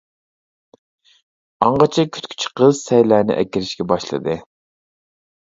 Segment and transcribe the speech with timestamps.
[1.65, 4.39] ئاڭغىچە كۈتكۈچى قىز سەيلەرنى ئەكىرىشكە باشلىدى.